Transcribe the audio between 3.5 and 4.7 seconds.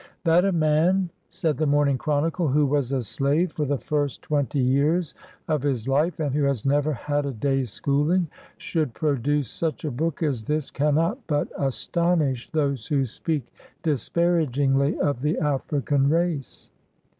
for the first twenty